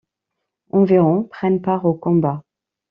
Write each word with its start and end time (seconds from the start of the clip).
Environ 0.71 1.25
prennent 1.29 1.61
part 1.61 1.85
au 1.85 1.93
combat. 1.93 2.41